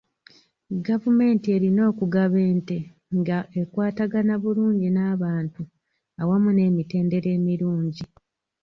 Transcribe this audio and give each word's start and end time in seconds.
Gavumenti 0.87 1.47
erina 1.55 1.81
okugaba 1.91 2.37
ente 2.51 2.77
nga 3.17 3.37
ekwatagana 3.61 4.33
bulungi 4.43 4.87
n'abantu 4.91 5.61
awamu 6.21 6.49
n'emitendera 6.53 7.29
emirungi. 7.37 8.03